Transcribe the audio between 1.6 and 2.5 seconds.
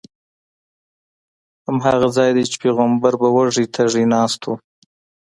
هماغه ځای دی